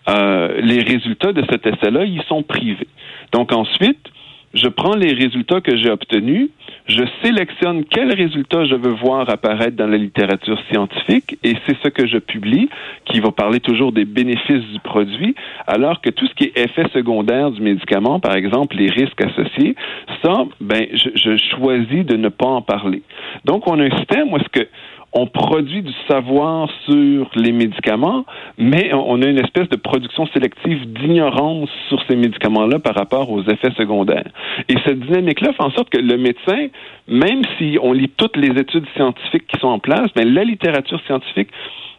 Euh, 0.10 0.62
les 0.62 0.82
résultats 0.82 1.34
de 1.34 1.44
cet 1.50 1.66
essai-là, 1.66 2.06
ils 2.06 2.24
sont 2.24 2.44
privés. 2.44 2.88
Donc 3.34 3.52
ensuite, 3.52 4.10
je 4.54 4.68
prends 4.68 4.96
les 4.96 5.14
résultats 5.14 5.62
que 5.62 5.76
j'ai 5.76 5.90
obtenus, 5.90 6.50
je 6.88 7.04
sélectionne 7.22 7.84
quels 7.86 8.14
résultats 8.14 8.66
je 8.66 8.76
veux 8.76 8.94
voir 8.94 9.30
apparaître 9.30 9.76
dans 9.76 9.88
la 9.88 9.98
littérature 9.98 10.58
scientifique 10.72 11.38
et 11.44 11.54
c'est 11.66 11.78
ce 11.84 11.90
que 11.90 12.08
je 12.08 12.18
publie 12.18 12.70
qui 13.06 13.20
va 13.20 13.32
parler 13.32 13.60
toujours 13.60 13.92
des 13.92 14.06
bénéfices 14.06 14.66
du 14.72 14.80
produit, 14.80 15.36
alors 15.68 16.00
que 16.02 16.10
tout 16.10 16.26
ce 16.28 16.34
qui 16.36 16.46
est 16.46 16.58
effet 16.58 16.86
secondaire 16.94 17.52
du 17.52 17.62
médicament, 17.62 18.20
par 18.20 18.36
exemple 18.36 18.78
les 18.78 18.90
risques 18.90 19.22
associés, 19.22 19.76
ça, 20.24 20.46
ben, 20.62 20.88
je, 20.94 21.10
je 21.16 21.38
choisis 21.56 22.06
de 22.06 22.16
ne 22.16 22.30
pas 22.30 22.48
en 22.48 22.62
parler. 22.62 23.04
Donc 23.44 23.68
on 23.68 23.80
a 23.80 23.84
un 23.84 23.98
système 23.98 24.32
où 24.32 24.38
est-ce 24.38 24.50
que 24.50 24.68
on 25.14 25.26
produit 25.26 25.82
du 25.82 25.94
savoir 26.08 26.70
sur 26.86 27.30
les 27.36 27.52
médicaments, 27.52 28.26
mais 28.58 28.94
on 28.94 29.22
a 29.22 29.26
une 29.26 29.40
espèce 29.40 29.70
de 29.70 29.76
production 29.76 30.28
sélective 30.28 30.86
d'ignorance 30.94 31.70
sur 31.90 32.00
ces 32.08 32.16
médicaments-là 32.16 32.80
par 32.80 32.94
rapport 32.94 33.32
aux 33.32 33.42
effets 33.44 33.72
secondaires. 33.78 34.30
Et 34.70 34.76
cette 34.86 35.00
dynamique-là 35.00 35.54
fait 35.54 35.64
en 35.64 35.72
sorte 35.72 35.90
que 35.90 35.98
le 35.98 36.18
médecin, 36.18 36.68
même 37.08 37.42
si 37.58 37.78
on 37.82 37.94
lit 37.94 38.12
toutes 38.16 38.38
les 38.38 38.60
études 38.60 38.86
scientifiques 38.96 39.48
qui 39.48 39.60
sont 39.60 39.70
en 39.70 39.80
place, 39.80 40.10
mais 40.16 40.26
la 40.26 40.44
littérature 40.44 41.02
scientifique, 41.06 41.50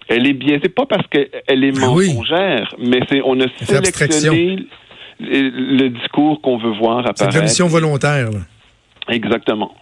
elle 0.09 0.27
est 0.27 0.35
biaisée 0.35 0.69
pas 0.69 0.87
parce 0.87 1.07
qu'elle 1.09 1.65
est 1.65 1.73
ah 1.77 1.87
mensongère, 1.87 2.75
mais 2.79 3.01
c'est 3.09 3.21
on 3.25 3.41
a 3.41 3.47
sélectionné 3.59 4.67
le 5.21 5.89
discours 5.89 6.41
qu'on 6.41 6.59
veut 6.59 6.73
voir 6.79 6.99
apparaître. 6.99 7.33
C'est 7.33 7.39
une 7.39 7.45
mission 7.45 7.67
volontaire. 7.67 8.31
Exactement. 9.09 9.75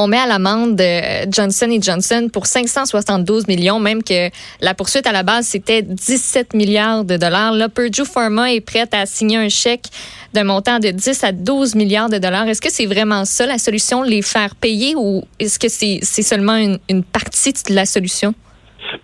On 0.00 0.06
met 0.06 0.18
à 0.18 0.26
l'amende 0.26 0.80
Johnson 1.28 1.78
Johnson 1.80 2.28
pour 2.32 2.46
572 2.46 3.46
millions, 3.48 3.78
même 3.78 4.02
que 4.02 4.30
la 4.60 4.74
poursuite 4.74 5.06
à 5.06 5.12
la 5.12 5.22
base, 5.22 5.46
c'était 5.46 5.82
17 5.82 6.54
milliards 6.54 7.04
de 7.04 7.16
dollars. 7.16 7.52
Là, 7.52 7.68
Purdue 7.68 8.04
Pharma 8.04 8.52
est 8.52 8.60
prête 8.60 8.94
à 8.94 9.06
signer 9.06 9.36
un 9.36 9.48
chèque 9.48 9.86
d'un 10.32 10.44
montant 10.44 10.78
de 10.78 10.90
10 10.90 11.24
à 11.24 11.32
12 11.32 11.74
milliards 11.74 12.08
de 12.08 12.18
dollars. 12.18 12.48
Est-ce 12.48 12.60
que 12.60 12.70
c'est 12.70 12.86
vraiment 12.86 13.24
ça 13.24 13.46
la 13.46 13.58
solution, 13.58 14.02
les 14.02 14.22
faire 14.22 14.54
payer, 14.54 14.94
ou 14.96 15.22
est-ce 15.38 15.58
que 15.58 15.68
c'est 15.68 16.22
seulement 16.22 16.56
une, 16.56 16.78
une 16.88 17.02
partie 17.02 17.52
de 17.52 17.74
la 17.74 17.84
solution? 17.84 18.34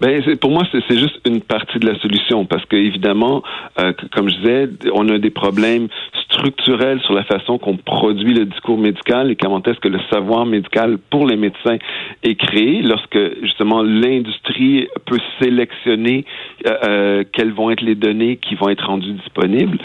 Ben, 0.00 0.22
pour 0.36 0.50
moi, 0.50 0.64
c'est 0.72 0.98
juste 0.98 1.20
une 1.26 1.40
partie 1.40 1.78
de 1.78 1.86
la 1.86 1.98
solution 2.00 2.44
parce 2.44 2.64
que 2.66 2.76
évidemment, 2.76 3.42
euh, 3.80 3.92
comme 4.12 4.28
je 4.28 4.36
disais, 4.36 4.68
on 4.92 5.08
a 5.08 5.18
des 5.18 5.30
problèmes 5.30 5.88
structurels 6.30 7.00
sur 7.02 7.14
la 7.14 7.24
façon 7.24 7.58
qu'on 7.58 7.76
produit 7.76 8.34
le 8.34 8.46
discours 8.46 8.78
médical 8.78 9.30
et 9.30 9.36
comment 9.36 9.62
est-ce 9.62 9.80
que 9.80 9.88
le 9.88 10.00
savoir 10.10 10.46
médical 10.46 10.98
pour 11.10 11.26
les 11.26 11.36
médecins 11.36 11.78
est 12.22 12.34
créé 12.34 12.82
lorsque 12.82 13.18
justement 13.42 13.82
l'industrie 13.82 14.88
peut 15.06 15.20
sélectionner 15.40 16.24
euh, 16.66 16.74
euh 16.84 17.24
quelles 17.32 17.52
vont 17.52 17.70
être 17.70 17.82
les 17.82 17.94
données 17.94 18.36
qui 18.36 18.54
vont 18.54 18.68
être 18.68 18.86
rendues 18.86 19.12
disponibles. 19.12 19.78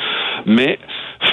Mais 0.46 0.79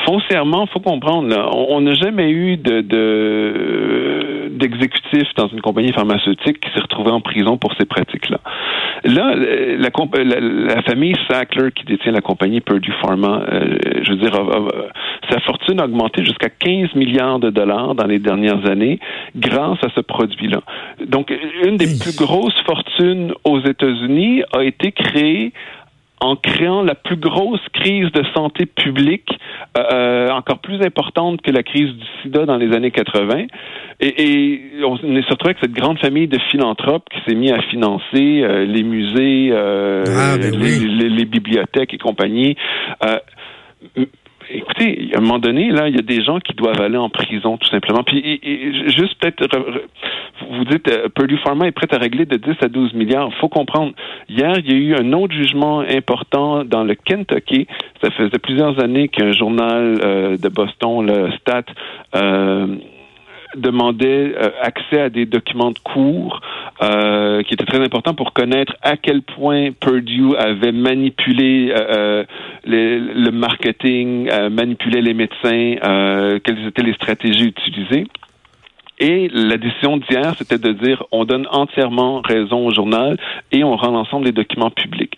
foncièrement, 0.05 0.67
faut 0.67 0.81
comprendre, 0.81 1.35
on 1.55 1.81
n'a 1.81 1.95
jamais 1.95 2.31
eu 2.31 2.57
de, 2.57 2.81
de 2.81 4.29
d'exécutif 4.59 5.29
dans 5.37 5.49
une 5.49 5.61
compagnie 5.61 5.93
pharmaceutique 5.93 6.61
qui 6.61 6.71
s'est 6.73 6.81
retrouvé 6.81 7.11
en 7.11 7.21
prison 7.21 7.57
pour 7.57 7.73
ces 7.79 7.85
pratiques-là. 7.85 8.41
Là, 9.05 9.35
la, 9.35 10.41
la, 10.41 10.83
famille 10.83 11.15
Sackler 11.31 11.71
qui 11.73 11.85
détient 11.85 12.13
la 12.13 12.21
compagnie 12.21 12.61
Purdue 12.61 12.93
Pharma, 13.01 13.43
euh, 13.49 13.79
je 14.03 14.11
veux 14.11 14.17
dire, 14.17 14.33
sa 15.31 15.39
fortune 15.41 15.81
a 15.81 15.85
augmenté 15.85 16.25
jusqu'à 16.25 16.49
15 16.49 16.95
milliards 16.95 17.39
de 17.39 17.51
dollars 17.51 17.95
dans 17.95 18.07
les 18.07 18.19
dernières 18.19 18.69
années 18.69 18.99
grâce 19.37 19.79
à 19.85 19.89
ce 19.95 20.01
produit-là. 20.01 20.61
Donc, 21.07 21.33
une 21.65 21.77
des 21.77 21.87
plus 21.87 22.17
grosses 22.17 22.61
fortunes 22.67 23.33
aux 23.45 23.61
États-Unis 23.61 24.43
a 24.53 24.65
été 24.65 24.93
créée 24.93 25.53
en 26.21 26.37
créant 26.37 26.83
la 26.83 26.95
plus 26.95 27.17
grosse 27.17 27.61
crise 27.73 28.11
de 28.13 28.23
santé 28.35 28.67
publique, 28.67 29.29
euh, 29.77 29.83
euh, 29.93 30.29
encore 30.31 30.59
plus 30.59 30.83
importante 30.83 31.41
que 31.43 31.51
la 31.51 31.63
crise 31.63 31.93
du 31.93 32.07
sida 32.23 32.45
dans 32.45 32.57
les 32.57 32.75
années 32.75 32.91
80. 32.91 33.47
Et, 34.01 34.07
et 34.07 34.85
on 34.85 34.97
est 34.97 35.27
surtout 35.27 35.47
avec 35.47 35.59
cette 35.61 35.73
grande 35.73 35.99
famille 35.99 36.29
de 36.29 36.39
philanthropes 36.51 37.09
qui 37.11 37.21
s'est 37.27 37.37
mis 37.37 37.51
à 37.51 37.61
financer 37.63 38.43
euh, 38.43 38.65
les 38.65 38.83
musées, 38.83 39.53
ah, 39.53 40.37
ben 40.39 40.57
les, 40.57 41.09
les, 41.09 41.25
bibliothèques 41.25 41.95
et 41.95 41.99
compagnie 41.99 42.57
écoutez, 44.51 45.11
à 45.15 45.19
un 45.19 45.21
moment 45.21 45.39
donné, 45.39 45.71
là, 45.71 45.89
il 45.89 45.97
y 45.97 45.99
a 45.99 46.03
des 46.03 46.23
gens 46.23 46.39
qui 46.41 46.55
doivent 46.55 46.81
aller 46.81 46.97
en 46.97 47.09
prison, 47.09 47.57
tout 47.57 47.69
simplement. 47.69 48.03
Puis, 48.03 48.41
juste 48.97 49.19
peut-être, 49.21 49.47
vous 50.51 50.65
dites, 50.65 50.89
euh, 50.89 51.09
Purdue 51.09 51.39
Pharma 51.39 51.67
est 51.67 51.73
prêt 51.73 51.89
à 51.91 51.99
régler 51.99 52.25
de 52.25 52.37
10 52.37 52.57
à 52.63 52.69
12 52.69 52.95
milliards. 52.95 53.33
faut 53.41 53.49
comprendre. 53.49 53.93
Hier, 54.29 54.55
il 54.59 54.71
y 54.71 54.75
a 54.75 54.79
eu 54.79 54.95
un 54.95 55.13
autre 55.13 55.35
jugement 55.35 55.81
important 55.81 56.65
dans 56.65 56.85
le 56.85 56.95
Kentucky. 56.95 57.67
Ça 58.03 58.11
faisait 58.11 58.39
plusieurs 58.39 58.83
années 58.83 59.09
qu'un 59.09 59.33
journal 59.33 60.01
euh, 60.05 60.37
de 60.37 60.49
Boston, 60.49 61.07
le 61.07 61.31
Stat, 61.33 61.65
euh, 62.15 62.77
demandait 63.57 64.35
euh, 64.37 64.51
accès 64.63 65.01
à 65.01 65.11
des 65.11 65.27
documents 65.27 65.71
de 65.71 65.79
cours 65.79 66.41
euh, 66.83 67.43
qui 67.43 67.55
étaient 67.55 67.65
très 67.65 67.81
importants 67.81 68.15
pour 68.15 68.33
connaître 68.33 68.75
à 68.83 68.97
quel 68.97 69.23
point 69.23 69.73
Purdue 69.73 70.37
avait 70.37 70.73
manipulé 70.73 71.73
euh, 71.75 72.25
le 72.65 73.31
marketing, 73.31 74.31
manipulé 74.51 75.01
les 75.01 75.15
médecins, 75.15 75.77
quelles 76.45 76.67
étaient 76.67 76.83
les 76.83 76.95
stratégies 76.95 77.47
utilisées. 77.47 78.07
Et 79.01 79.29
la 79.33 79.57
décision 79.57 79.97
d'hier, 79.97 80.35
c'était 80.37 80.59
de 80.59 80.73
dire 80.73 81.05
on 81.13 81.25
donne 81.25 81.47
entièrement 81.53 82.21
raison 82.21 82.67
au 82.67 82.75
journal 82.75 83.17
et 83.53 83.63
on 83.63 83.77
rend 83.77 83.93
l'ensemble 83.93 84.25
des 84.25 84.33
documents 84.33 84.71
publics. 84.71 85.17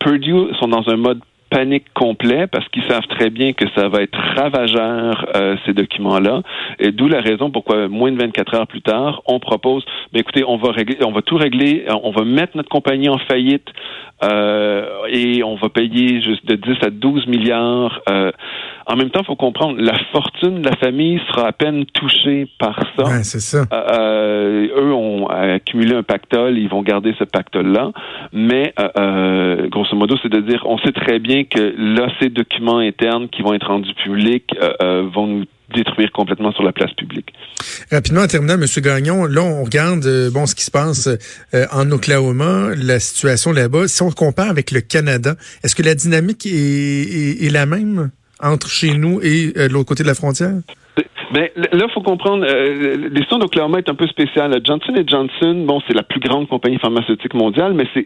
Purdue 0.00 0.52
sont 0.58 0.66
dans 0.68 0.88
un 0.88 0.96
mode 0.96 1.20
panique 1.52 1.92
complet 1.94 2.46
parce 2.46 2.66
qu'ils 2.68 2.84
savent 2.84 3.06
très 3.08 3.30
bien 3.30 3.52
que 3.52 3.66
ça 3.76 3.88
va 3.88 4.02
être 4.02 4.18
ravageur 4.36 5.26
euh, 5.36 5.56
ces 5.66 5.74
documents-là. 5.74 6.42
Et 6.78 6.90
d'où 6.92 7.08
la 7.08 7.20
raison 7.20 7.50
pourquoi 7.50 7.88
moins 7.88 8.10
de 8.10 8.18
24 8.18 8.54
heures 8.54 8.66
plus 8.66 8.80
tard, 8.80 9.22
on 9.26 9.38
propose, 9.38 9.84
ben 10.12 10.20
écoutez, 10.20 10.44
on 10.46 10.56
va 10.56 10.72
régler, 10.72 10.96
on 11.04 11.12
va 11.12 11.22
tout 11.22 11.36
régler, 11.36 11.84
on 12.02 12.10
va 12.10 12.24
mettre 12.24 12.56
notre 12.56 12.70
compagnie 12.70 13.08
en 13.08 13.18
faillite 13.18 13.68
euh, 14.24 15.06
et 15.08 15.42
on 15.42 15.56
va 15.56 15.68
payer 15.68 16.22
juste 16.22 16.46
de 16.46 16.54
10 16.54 16.86
à 16.86 16.90
12 16.90 17.26
milliards. 17.26 18.00
Euh, 18.08 18.30
en 18.86 18.96
même 18.96 19.10
temps, 19.10 19.20
il 19.22 19.26
faut 19.26 19.36
comprendre, 19.36 19.80
la 19.80 19.98
fortune 20.12 20.62
de 20.62 20.68
la 20.68 20.76
famille 20.76 21.20
sera 21.28 21.48
à 21.48 21.52
peine 21.52 21.84
touchée 21.86 22.48
par 22.58 22.78
ça. 22.96 23.04
Ouais, 23.04 23.24
c'est 23.24 23.40
ça. 23.40 23.64
Euh, 23.72 23.88
euh 23.90 24.68
eux 24.76 24.92
ont 24.92 25.26
accumulé 25.26 25.94
un 25.94 26.02
pactole, 26.02 26.58
ils 26.58 26.68
vont 26.68 26.82
garder 26.82 27.14
ce 27.18 27.24
pactole-là. 27.24 27.92
Mais 28.32 28.74
euh, 28.98 29.68
grosso 29.68 29.96
modo, 29.96 30.16
c'est 30.22 30.28
de 30.28 30.40
dire, 30.40 30.62
on 30.66 30.78
sait 30.78 30.92
très 30.92 31.18
bien 31.18 31.44
que 31.44 31.74
là, 31.76 32.08
ces 32.20 32.28
documents 32.28 32.78
internes 32.78 33.28
qui 33.28 33.42
vont 33.42 33.54
être 33.54 33.66
rendus 33.66 33.94
publics 33.94 34.50
vont 35.14 35.26
nous 35.26 35.44
détruire 35.72 36.10
complètement 36.12 36.52
sur 36.52 36.62
la 36.62 36.72
place 36.72 36.92
publique. 36.94 37.32
Rapidement, 37.90 38.22
en 38.22 38.26
terminant, 38.26 38.54
M. 38.54 38.66
Gagnon, 38.78 39.24
là, 39.24 39.42
on 39.42 39.64
regarde 39.64 40.04
euh, 40.06 40.30
bon 40.30 40.46
ce 40.46 40.54
qui 40.54 40.64
se 40.64 40.70
passe 40.70 41.08
euh, 41.54 41.66
en 41.72 41.90
Oklahoma, 41.90 42.70
la 42.76 43.00
situation 43.00 43.52
là-bas. 43.52 43.88
Si 43.88 44.02
on 44.02 44.10
compare 44.10 44.48
avec 44.48 44.70
le 44.70 44.80
Canada, 44.80 45.36
est-ce 45.64 45.74
que 45.74 45.82
la 45.82 45.94
dynamique 45.94 46.46
est, 46.46 47.44
est, 47.44 47.50
la 47.50 47.66
même? 47.66 48.10
Entre 48.42 48.68
chez 48.68 48.94
nous 48.94 49.20
et 49.22 49.52
euh, 49.56 49.68
de 49.68 49.72
l'autre 49.72 49.88
côté 49.88 50.02
de 50.02 50.08
la 50.08 50.14
frontière? 50.14 50.52
Mais 51.32 51.50
là, 51.56 51.68
il 51.72 51.90
faut 51.94 52.02
comprendre, 52.02 52.44
euh, 52.46 53.08
l'histoire 53.10 53.40
d'Oklahoma 53.40 53.78
est 53.78 53.88
un 53.88 53.94
peu 53.94 54.06
spéciale. 54.06 54.60
Johnson 54.62 54.92
Johnson, 55.06 55.64
bon, 55.66 55.80
c'est 55.86 55.94
la 55.94 56.02
plus 56.02 56.20
grande 56.20 56.46
compagnie 56.46 56.78
pharmaceutique 56.78 57.32
mondiale, 57.32 57.72
mais 57.72 57.86
c'est 57.94 58.04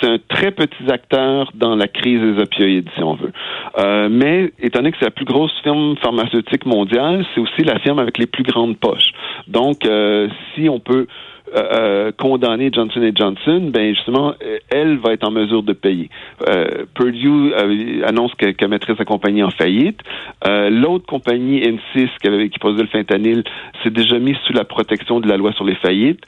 c'est 0.00 0.06
un 0.06 0.18
très 0.28 0.52
petit 0.52 0.88
acteur 0.88 1.50
dans 1.54 1.74
la 1.74 1.88
crise 1.88 2.20
des 2.20 2.40
opioïdes, 2.40 2.88
si 2.94 3.02
on 3.02 3.14
veut. 3.14 3.32
Euh, 3.78 4.08
mais 4.08 4.52
étant 4.60 4.78
donné 4.78 4.92
que 4.92 4.98
c'est 5.00 5.06
la 5.06 5.10
plus 5.10 5.24
grosse 5.24 5.52
firme 5.64 5.96
pharmaceutique 6.00 6.66
mondiale, 6.66 7.26
c'est 7.34 7.40
aussi 7.40 7.64
la 7.64 7.80
firme 7.80 7.98
avec 7.98 8.16
les 8.16 8.26
plus 8.26 8.44
grandes 8.44 8.78
poches. 8.78 9.10
Donc, 9.48 9.84
euh, 9.84 10.28
si 10.54 10.68
on 10.68 10.78
peut 10.78 11.08
euh, 11.54 12.08
euh, 12.08 12.12
condamner 12.16 12.70
Johnson 12.72 13.00
Johnson, 13.14 13.70
ben 13.72 13.94
justement, 13.94 14.34
euh, 14.42 14.58
elle 14.70 14.98
va 14.98 15.12
être 15.12 15.26
en 15.26 15.30
mesure 15.30 15.62
de 15.62 15.72
payer. 15.72 16.10
Euh, 16.48 16.84
Purdue 16.94 17.52
annonce 18.04 18.32
qu'elle 18.34 18.68
mettrait 18.68 18.94
sa 18.96 19.04
compagnie 19.04 19.42
en 19.42 19.50
faillite. 19.50 20.00
L'autre 20.44 21.06
compagnie, 21.06 21.60
N6, 21.60 22.08
qui, 22.20 22.50
qui 22.50 22.58
le 22.64 22.86
fentanyl, 22.86 23.44
s'est 23.82 23.90
déjà 23.90 24.18
mise 24.18 24.36
sous 24.46 24.52
la 24.52 24.64
protection 24.64 25.20
de 25.20 25.28
la 25.28 25.36
loi 25.36 25.52
sur 25.52 25.64
les 25.64 25.74
faillites. 25.76 26.22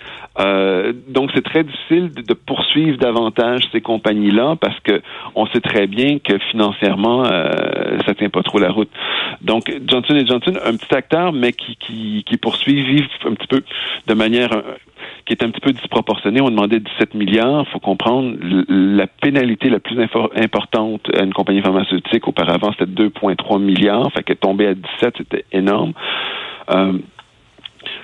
donc, 1.09 1.31
c'est 1.35 1.45
très 1.45 1.65
difficile 1.65 2.11
de, 2.13 2.35
poursuivre 2.35 2.99
davantage 2.99 3.63
ces 3.73 3.81
compagnies-là 3.81 4.57
parce 4.61 4.79
que 4.81 5.01
on 5.35 5.47
sait 5.47 5.61
très 5.61 5.87
bien 5.87 6.19
que 6.19 6.39
financièrement, 6.51 7.25
ça 7.25 8.15
tient 8.17 8.31
pas 8.31 8.43
trop 8.43 8.59
la 8.59 8.71
route. 8.71 8.91
Donc, 9.43 9.65
Johnson 9.87 10.19
Johnson, 10.27 10.53
un 10.65 10.77
petit 10.77 10.95
acteur, 10.95 11.33
mais 11.33 11.53
qui, 11.53 12.25
poursuit, 12.41 13.05
un 13.25 13.35
petit 13.35 13.47
peu 13.47 13.63
de 14.07 14.15
manière 14.15 14.51
qui 15.31 15.37
est 15.37 15.47
un 15.47 15.51
petit 15.51 15.61
peu 15.61 15.71
disproportionné. 15.71 16.41
On 16.41 16.51
demandait 16.51 16.81
17 16.81 17.15
milliards. 17.15 17.65
Il 17.69 17.71
faut 17.71 17.79
comprendre 17.79 18.37
la 18.69 19.07
pénalité 19.07 19.69
la 19.69 19.79
plus 19.79 19.97
importante 20.01 21.03
à 21.17 21.23
une 21.23 21.33
compagnie 21.33 21.63
pharmaceutique 21.63 22.27
auparavant, 22.27 22.73
c'était 22.77 22.91
2,3 22.91 23.63
milliards. 23.63 24.11
Fait 24.13 24.25
qu'elle 24.25 24.39
tombait 24.39 24.67
à 24.67 24.75
17, 24.75 25.15
c'était 25.19 25.45
énorme. 25.53 25.93
Euh, 26.71 26.95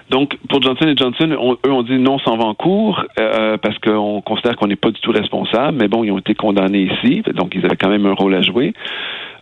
donc, 0.09 0.39
pour 0.49 0.63
Johnson 0.63 0.95
Johnson, 0.97 1.57
eux 1.67 1.73
ont 1.73 1.83
dit 1.83 1.99
non, 1.99 2.21
s'en 2.21 2.37
va 2.37 2.45
en 2.45 2.55
cours 2.55 3.05
euh, 3.19 3.57
parce 3.57 3.77
qu'on 3.81 4.21
considère 4.21 4.55
qu'on 4.55 4.69
n'est 4.69 4.77
pas 4.77 4.93
du 4.93 5.01
tout 5.01 5.11
responsable. 5.11 5.79
Mais 5.79 5.89
bon, 5.89 6.05
ils 6.05 6.13
ont 6.13 6.19
été 6.19 6.37
condamnés 6.37 6.89
ici, 6.93 7.23
donc 7.35 7.57
ils 7.57 7.65
avaient 7.65 7.77
quand 7.77 7.91
même 7.91 8.07
un 8.07 8.15
rôle 8.15 8.37
à 8.37 8.43
jouer. 8.43 8.73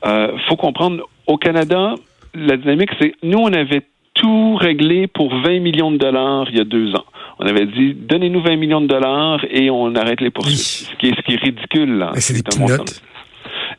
Euh, 0.06 0.28
faut 0.48 0.56
comprendre, 0.56 1.06
au 1.26 1.36
Canada, 1.36 1.96
la 2.34 2.56
dynamique, 2.56 2.90
c'est 2.98 3.14
nous, 3.22 3.38
on 3.38 3.52
avait 3.52 3.82
tout 4.14 4.54
réglé 4.54 5.06
pour 5.06 5.34
20 5.34 5.60
millions 5.60 5.90
de 5.90 5.98
dollars 5.98 6.46
il 6.48 6.56
y 6.56 6.60
a 6.60 6.64
deux 6.64 6.94
ans. 6.94 7.04
On 7.38 7.46
avait 7.46 7.66
dit, 7.66 7.94
donnez-nous 7.94 8.42
20 8.42 8.56
millions 8.56 8.80
de 8.80 8.86
dollars 8.86 9.40
et 9.50 9.70
on 9.70 9.94
arrête 9.94 10.20
les 10.20 10.30
poursuites. 10.30 10.58
Ce, 10.58 10.96
qui 10.96 11.08
est, 11.08 11.16
ce 11.16 11.22
qui 11.22 11.34
est 11.34 11.42
ridicule, 11.42 11.98
là. 11.98 12.12
C'est 12.14 12.34
des 12.34 12.42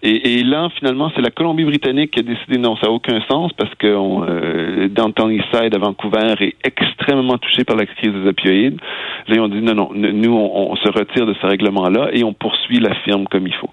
et, 0.03 0.39
et, 0.39 0.43
là, 0.43 0.69
finalement, 0.77 1.11
c'est 1.15 1.21
la 1.21 1.31
Colombie-Britannique 1.31 2.11
qui 2.11 2.19
a 2.19 2.23
décidé 2.23 2.57
non, 2.57 2.75
ça 2.75 2.87
n'a 2.87 2.91
aucun 2.91 3.21
sens 3.29 3.51
parce 3.53 3.73
que 3.75 3.87
euh, 3.87 4.87
Downtown 4.89 5.31
Eastside 5.31 5.73
à 5.73 5.79
Vancouver 5.79 6.35
est 6.41 6.55
extrêmement 6.63 7.37
touché 7.37 7.63
par 7.63 7.75
la 7.75 7.85
crise 7.85 8.11
des 8.11 8.27
opioïdes. 8.27 8.79
Là, 9.27 9.35
ils 9.35 9.39
ont 9.39 9.47
dit 9.47 9.61
non, 9.61 9.73
non, 9.73 9.89
nous, 9.93 10.33
on, 10.33 10.71
on 10.71 10.75
se 10.75 10.89
retire 10.89 11.25
de 11.25 11.33
ce 11.33 11.47
règlement-là 11.47 12.09
et 12.13 12.23
on 12.23 12.33
poursuit 12.33 12.79
la 12.79 12.93
firme 13.03 13.25
comme 13.25 13.47
il 13.47 13.55
faut. 13.55 13.69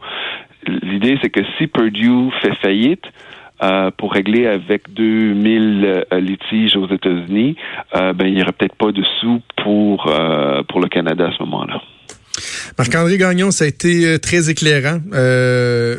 L'idée, 0.66 1.18
c'est 1.20 1.30
que 1.30 1.40
si 1.58 1.66
Purdue 1.66 2.30
fait 2.40 2.54
faillite, 2.62 3.04
euh, 3.62 3.90
pour 3.96 4.12
régler 4.12 4.46
avec 4.46 4.92
2000 4.92 5.84
euh, 5.84 6.20
litiges 6.20 6.76
aux 6.76 6.88
États-Unis, 6.88 7.56
euh, 7.94 8.12
ben 8.12 8.26
il 8.26 8.34
n'y 8.34 8.42
aurait 8.42 8.52
peut-être 8.52 8.74
pas 8.74 8.90
de 8.90 9.02
sous 9.20 9.40
pour 9.62 10.12
pour 10.68 10.80
le 10.80 10.88
Canada 10.88 11.28
à 11.28 11.32
ce 11.32 11.42
moment-là. 11.44 11.80
Marc-André 12.78 13.18
Gagnon, 13.18 13.50
ça 13.50 13.64
a 13.64 13.68
été 13.68 14.18
très 14.18 14.50
éclairant, 14.50 14.98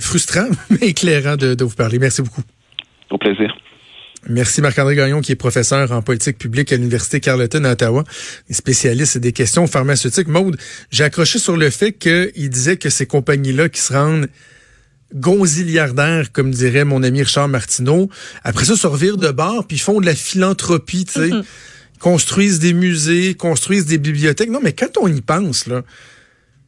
frustrant, 0.01 0.49
mais 0.69 0.87
éclairant 0.87 1.37
de, 1.37 1.53
de 1.53 1.63
vous 1.63 1.75
parler. 1.75 1.99
Merci 1.99 2.21
beaucoup. 2.21 2.41
Au 3.11 3.17
plaisir. 3.17 3.55
Merci 4.29 4.61
Marc-André 4.61 4.95
Gagnon, 4.95 5.21
qui 5.21 5.33
est 5.33 5.35
professeur 5.35 5.91
en 5.91 6.01
politique 6.01 6.37
publique 6.37 6.71
à 6.71 6.77
l'Université 6.77 7.19
Carleton 7.19 7.65
à 7.65 7.73
Ottawa, 7.73 8.03
spécialiste 8.49 9.17
des 9.17 9.33
questions 9.33 9.67
pharmaceutiques. 9.67 10.27
Maude, 10.27 10.57
j'ai 10.91 11.03
accroché 11.03 11.39
sur 11.39 11.57
le 11.57 11.69
fait 11.69 11.91
qu'il 11.91 12.49
disait 12.49 12.77
que 12.77 12.89
ces 12.89 13.05
compagnies-là 13.05 13.69
qui 13.69 13.81
se 13.81 13.93
rendent 13.93 14.27
gonziliardaires, 15.13 16.31
comme 16.31 16.51
dirait 16.51 16.85
mon 16.85 17.03
ami 17.03 17.23
Richard 17.23 17.47
Martineau, 17.47 18.09
après 18.43 18.65
ça 18.65 18.75
se 18.75 18.87
revirent 18.87 19.17
de 19.17 19.31
bord, 19.31 19.65
puis 19.67 19.77
font 19.77 20.01
de 20.01 20.05
la 20.05 20.15
philanthropie, 20.15 21.05
tu 21.05 21.13
sais. 21.13 21.29
Mm-hmm. 21.29 21.43
construisent 21.99 22.59
des 22.59 22.73
musées, 22.73 23.33
construisent 23.33 23.85
des 23.85 23.97
bibliothèques. 23.97 24.49
Non, 24.49 24.59
mais 24.61 24.73
quand 24.73 24.97
on 24.99 25.07
y 25.07 25.21
pense, 25.21 25.67
là, 25.67 25.83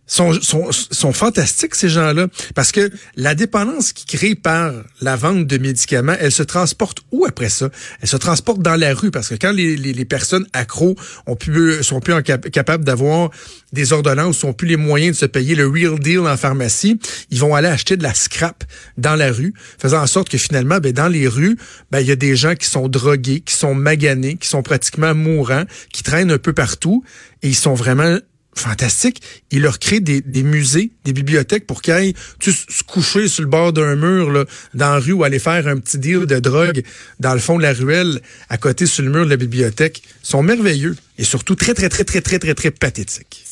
sont, 0.08 0.34
sont, 0.72 1.14
fantastiques, 1.14 1.76
ces 1.76 1.90
gens-là. 1.90 2.28
Parce 2.54 2.72
que 2.72 2.92
la 3.16 3.36
dépendance 3.36 3.94
qui 3.94 4.06
crée 4.06 4.36
par 4.36 4.72
la 5.02 5.16
vente 5.16 5.48
de 5.48 5.58
médicaments, 5.58 6.16
elle 6.20 6.32
se 6.32 6.44
transporte 6.44 7.00
où 7.12 7.26
après 7.26 7.50
ça? 7.50 7.70
Elle 8.02 8.08
se 8.08 8.18
transporte 8.18 8.62
dans 8.62 8.76
la 8.76 8.94
rue. 8.94 9.12
Parce 9.12 9.30
que 9.30 9.36
quand 9.36 9.52
les, 9.52 10.06
personnes 10.06 10.46
accros 10.54 10.96
ont 11.26 11.36
pu, 11.36 11.84
sont 11.84 12.00
plus 12.00 12.14
capables 12.22 12.86
d'avoir 12.86 13.32
des 13.74 13.94
ordonnances, 13.94 14.38
sont 14.38 14.54
plus 14.54 14.68
les 14.68 14.78
moyens 14.78 15.16
de 15.16 15.20
se 15.20 15.26
payer 15.26 15.56
le 15.56 15.68
real 15.68 16.00
deal 16.00 16.20
en 16.20 16.38
pharmacie, 16.38 17.00
ils 17.32 17.40
vont 17.40 17.56
aller 17.56 17.68
acheter 17.68 17.98
de 17.98 18.04
la 18.04 18.14
scrap 18.14 18.64
dans 18.98 19.16
la 19.16 19.32
rue, 19.32 19.54
faisant 19.80 20.02
en 20.02 20.08
sorte 20.08 20.30
que 20.30 20.38
finalement, 20.38 20.80
ben, 20.80 20.94
dans 20.94 21.08
les 21.08 21.28
rues, 21.28 21.58
ben, 21.92 22.00
il 22.00 22.08
y 22.08 22.12
a 22.12 22.16
des 22.16 22.36
gens 22.36 22.56
qui 22.56 22.68
sont 22.68 22.88
drogués, 22.88 23.42
qui 23.42 23.54
sont 23.54 23.74
maganés, 23.74 24.38
qui 24.38 24.48
sont 24.48 24.64
pratiquement 24.64 25.14
mourants, 25.16 25.66
qui 25.92 26.04
traînent 26.04 26.32
un 26.32 26.38
peu 26.38 26.54
partout 26.54 27.04
et 27.42 27.50
ils 27.50 27.56
sont 27.56 27.74
vraiment 27.74 28.18
fantastique. 28.56 29.22
Il 29.52 29.62
leur 29.62 29.80
crée 29.80 30.00
des, 30.00 30.22
musées, 30.44 30.92
des 31.04 31.14
bibliothèques 31.14 31.68
pour 31.68 31.82
qu'ils 31.82 31.94
aillent 31.94 32.14
se 32.40 32.84
coucher 32.84 33.28
sur 33.28 33.44
le 33.44 33.50
bord 33.50 33.74
d'un 33.74 33.96
mur 33.96 34.32
là, 34.32 34.46
dans 34.74 34.94
la 34.94 35.00
rue 35.00 35.12
ou 35.12 35.24
aller 35.24 35.40
faire 35.40 35.68
un 35.68 35.78
petit 35.78 35.98
deal 35.98 36.26
de 36.26 36.40
drogue 36.40 36.84
dans 37.20 37.34
le 37.34 37.40
fond 37.40 37.58
de 37.58 37.64
la 37.64 37.74
ruelle 37.74 38.22
à 38.50 38.58
côté 38.58 38.86
sur 38.86 39.04
le 39.04 39.12
mur 39.12 39.26
de 39.26 39.30
la 39.30 39.38
bibliothèque. 39.38 40.02
Ils 40.24 40.28
sont 40.28 40.44
merveilleux 40.44 40.96
et 41.18 41.24
surtout 41.24 41.56
très, 41.56 41.74
très, 41.74 41.90
très, 41.90 42.04
très, 42.04 42.22
très, 42.22 42.40
très, 42.40 42.54
très 42.54 42.72
pathétiques. 42.72 43.44